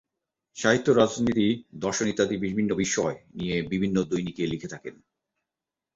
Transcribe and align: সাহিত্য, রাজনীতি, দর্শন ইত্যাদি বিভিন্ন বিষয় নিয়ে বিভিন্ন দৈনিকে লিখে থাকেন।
সাহিত্য, 0.57 0.87
রাজনীতি, 0.91 1.47
দর্শন 1.75 2.05
ইত্যাদি 2.07 2.35
বিভিন্ন 2.37 2.71
বিষয় 2.75 3.15
নিয়ে 3.35 3.55
বিভিন্ন 3.63 3.97
দৈনিকে 4.03 4.43
লিখে 4.47 4.67
থাকেন। 4.67 4.95